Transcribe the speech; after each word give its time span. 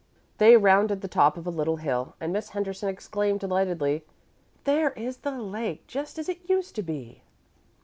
They 0.39 0.57
rounded 0.57 1.01
the 1.01 1.07
top 1.07 1.37
of 1.37 1.45
a 1.45 1.51
little 1.51 1.75
hill, 1.77 2.15
and 2.19 2.33
Miss 2.33 2.49
Henderson 2.49 2.89
exclaimed 2.89 3.39
delightedly, 3.41 4.03
"There 4.63 4.93
is 4.93 5.17
the 5.17 5.29
lake, 5.39 5.85
just 5.85 6.17
as 6.17 6.27
it 6.27 6.49
used 6.49 6.73
to 6.77 6.81
be!" 6.81 7.21